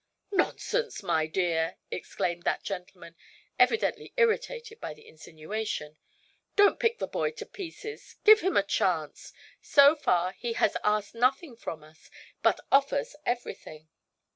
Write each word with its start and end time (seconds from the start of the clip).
"Nonsense, 0.31 1.03
my 1.03 1.27
dear!" 1.27 1.77
exclaimed 1.91 2.41
that 2.41 2.63
gentleman, 2.63 3.15
evidently 3.59 4.13
irritated 4.17 4.79
by 4.81 4.95
the 4.95 5.07
insinuation. 5.07 5.95
"Don't 6.55 6.79
pick 6.79 6.97
the 6.97 7.05
boy 7.05 7.29
to 7.33 7.45
pieces. 7.45 8.15
Give 8.23 8.39
him 8.39 8.57
a 8.57 8.63
chance. 8.63 9.31
So 9.61 9.95
far 9.95 10.31
he 10.31 10.53
has 10.53 10.75
asked 10.83 11.13
nothing 11.13 11.55
from 11.55 11.83
us, 11.83 12.09
but 12.41 12.61
offers 12.71 13.15
everything. 13.27 13.89